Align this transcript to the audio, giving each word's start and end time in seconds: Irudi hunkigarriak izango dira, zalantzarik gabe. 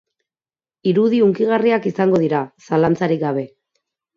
Irudi 0.91 1.19
hunkigarriak 1.27 1.85
izango 1.91 2.23
dira, 2.25 2.41
zalantzarik 2.71 3.23
gabe. 3.29 3.49